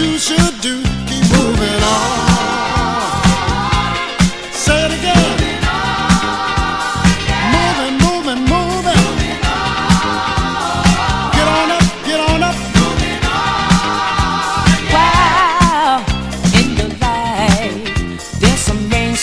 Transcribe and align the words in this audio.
you 0.00 0.18
should 0.18 0.56
do. 0.62 0.82
Keep 1.08 1.24
moving 1.36 1.80
on. 1.92 2.20
Say 4.64 4.78
it 4.86 4.92
again. 4.98 5.36
Moving, 7.54 7.96
moving, 8.06 8.42
moving. 8.54 9.06
Get 11.36 11.46
on 11.56 11.68
up, 11.76 11.86
get 12.08 12.20
on 12.30 12.42
up. 12.48 12.56
Wow, 14.94 16.04
in 16.58 16.68
there's 18.40 18.62
some 18.68 18.82
rain 18.88 19.14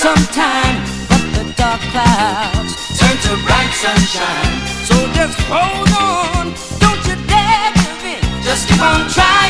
but 1.09 1.23
the 1.33 1.43
dark 1.57 1.81
clouds 1.91 2.73
turn 2.99 3.17
to 3.25 3.31
bright 3.45 3.73
sunshine. 3.83 4.53
So 4.89 4.95
just 5.17 5.37
hold 5.49 5.91
on, 6.13 6.53
don't 6.83 7.01
you 7.09 7.15
dare 7.31 7.71
give 7.81 8.05
in. 8.13 8.43
Just 8.43 8.67
keep 8.67 8.81
on 8.81 9.09
trying. 9.09 9.46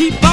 keep 0.00 0.29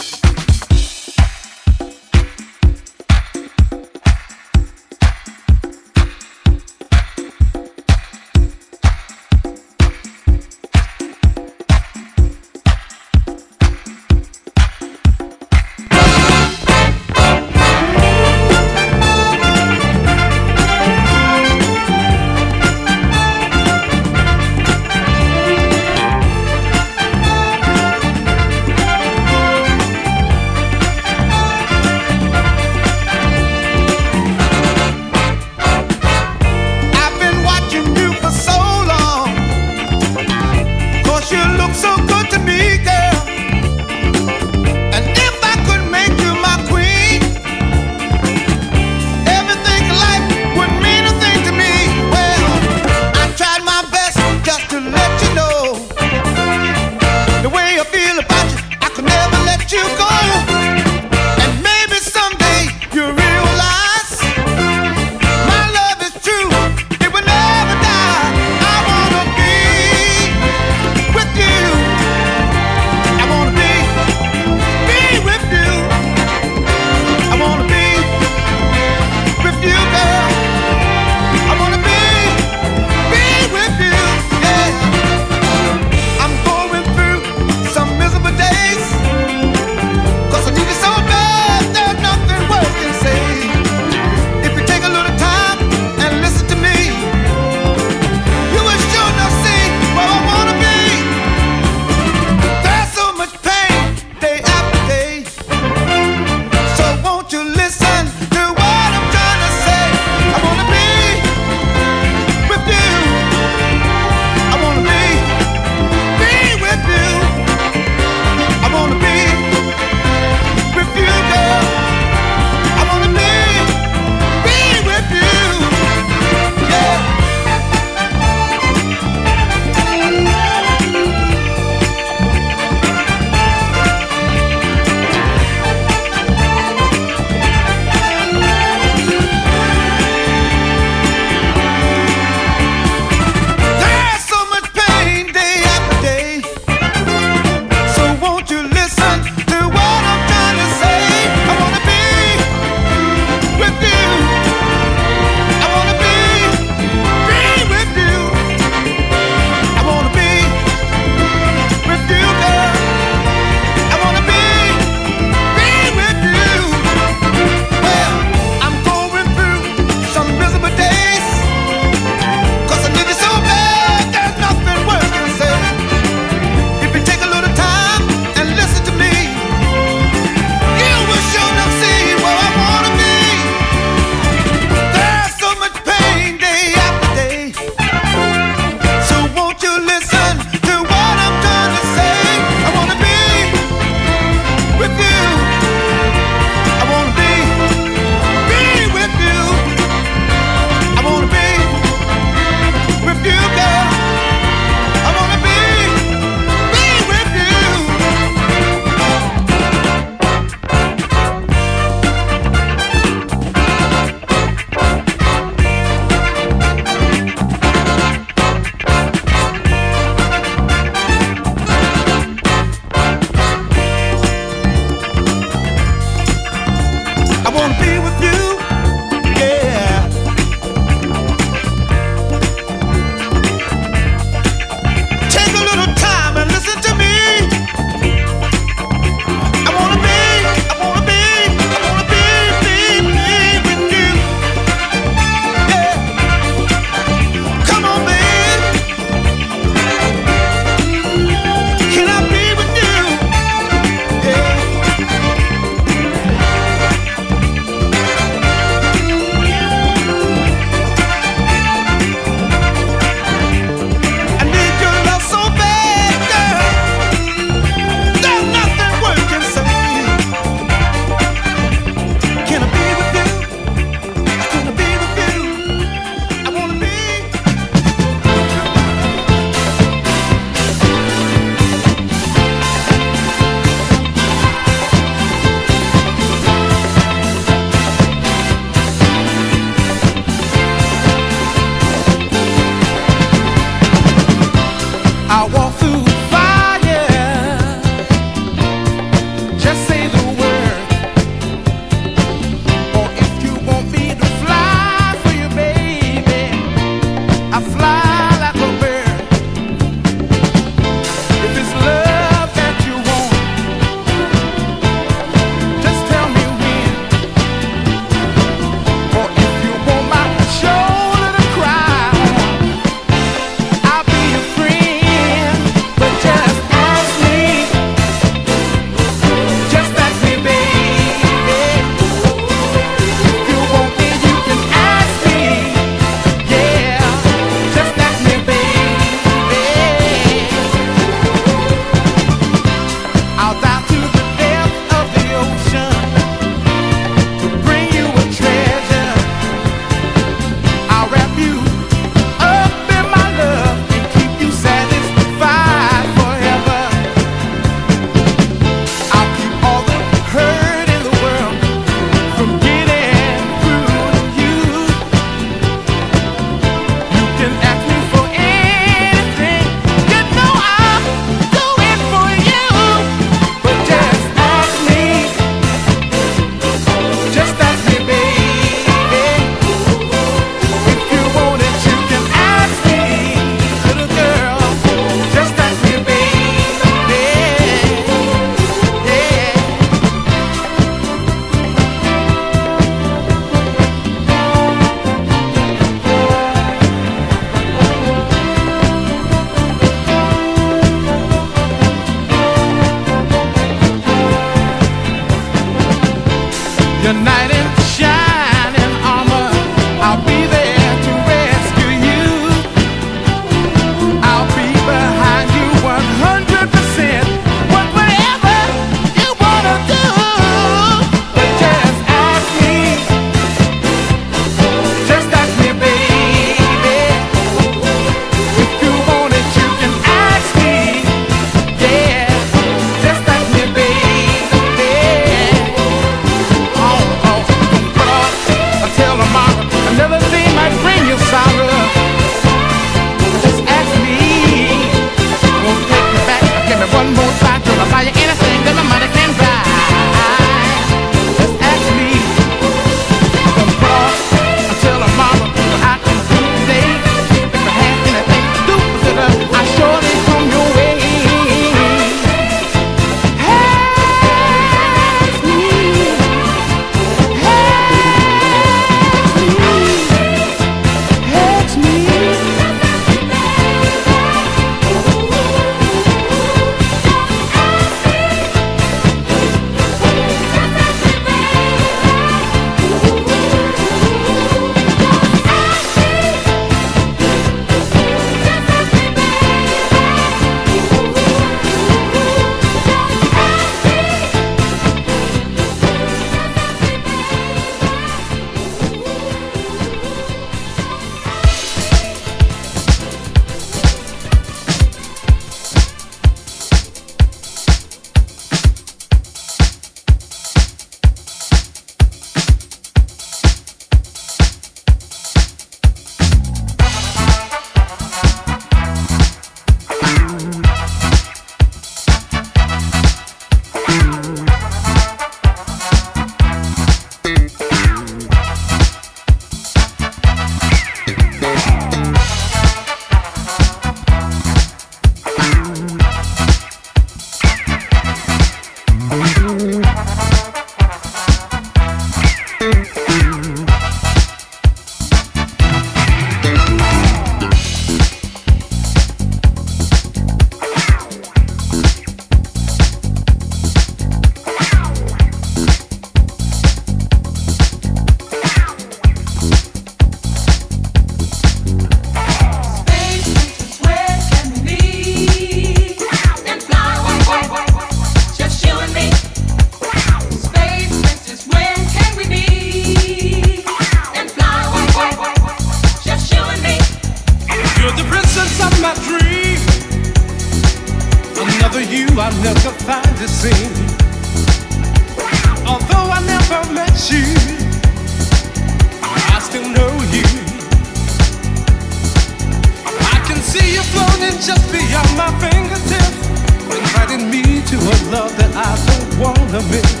the 599.51 599.59
middle. 599.63 600.00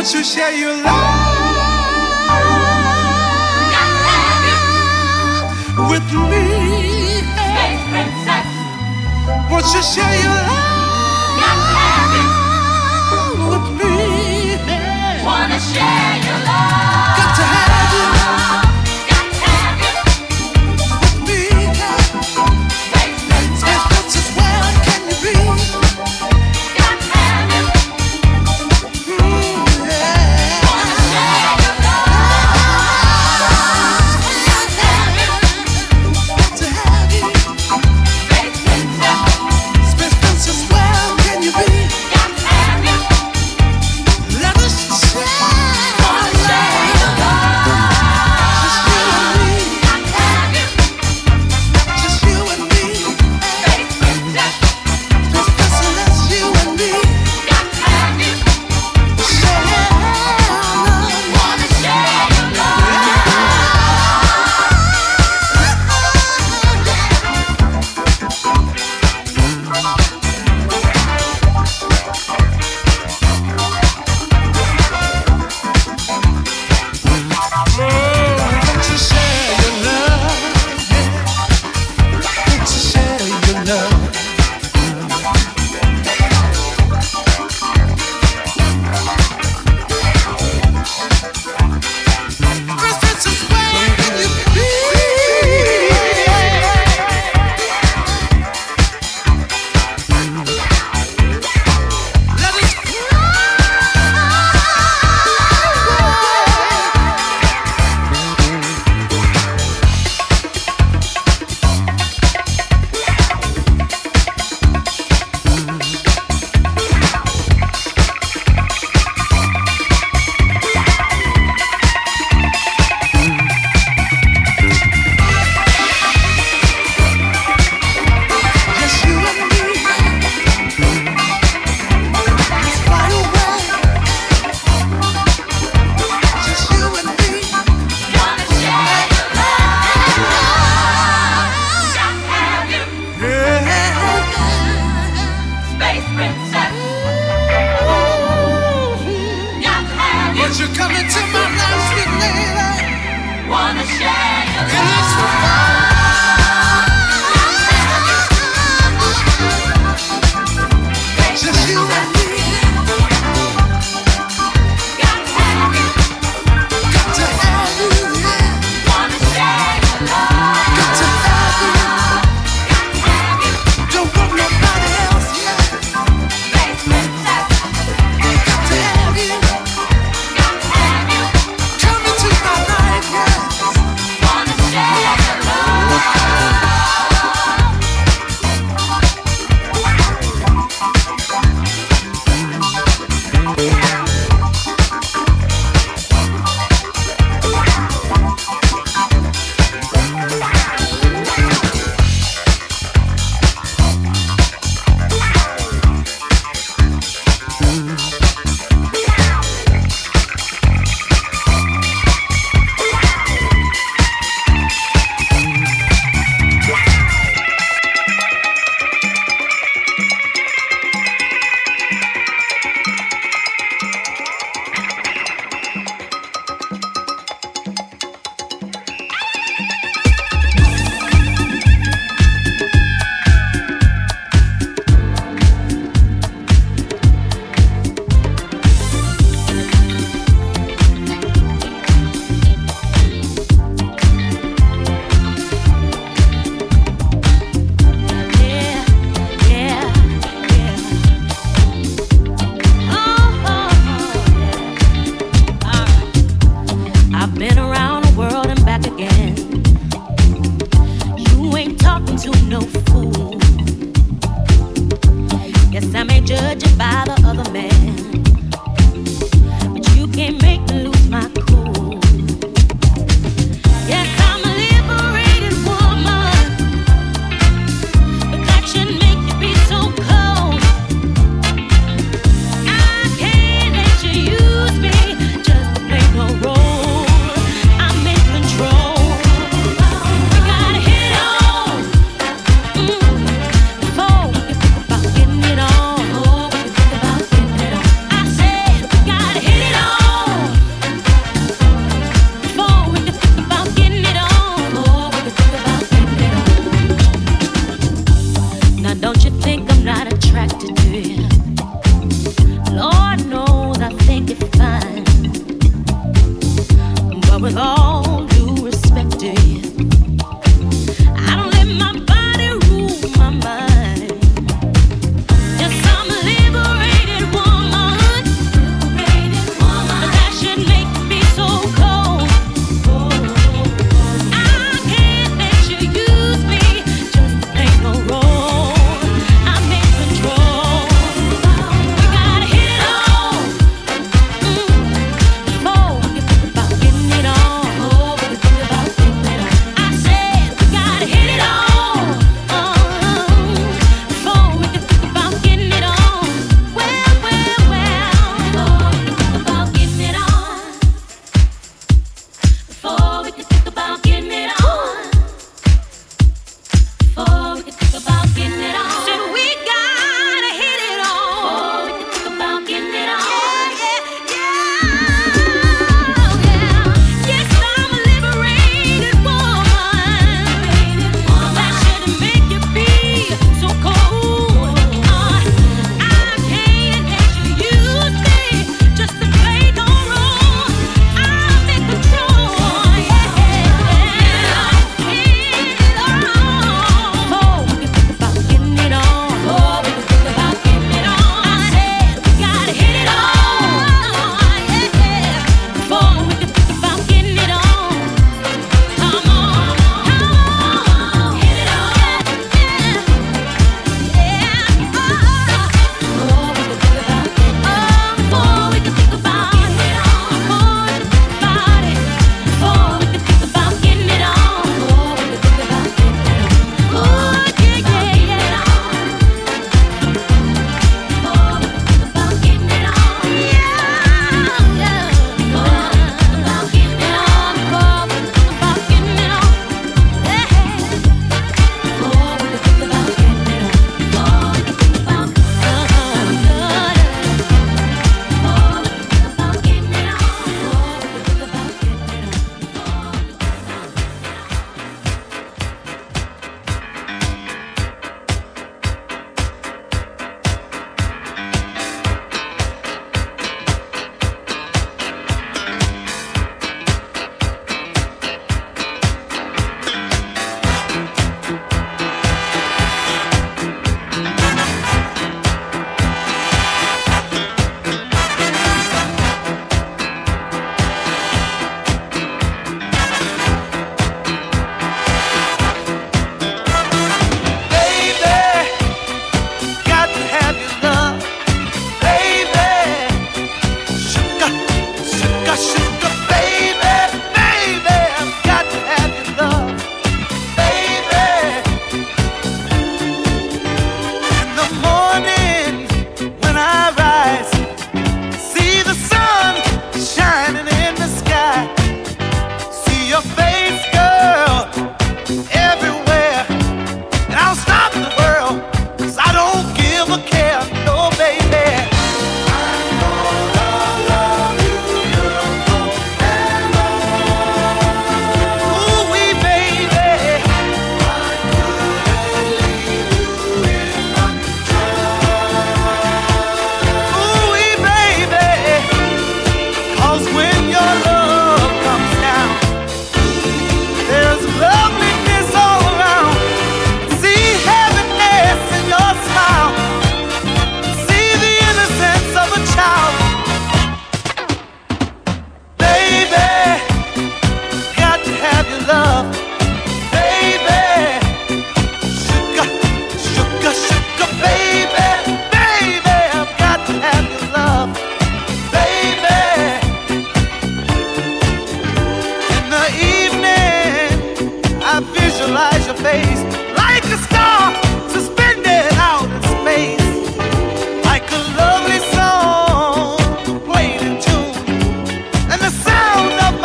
Won't 0.00 0.14
you 0.14 0.24
share 0.24 0.54
your 0.56 0.76
love 0.82 0.96
with 5.90 6.08
me? 6.30 7.20
Space 7.20 7.84
princess. 7.92 8.48
Won't 9.50 9.68
you 9.74 9.82
share 9.82 10.16
your 10.24 10.40
love 10.48 11.52
with 13.50 13.68
me? 13.76 13.94
Wanna 15.22 15.60
share 15.60 16.16
your 16.24 16.40
love? 16.48 17.39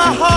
Summer 0.06 0.35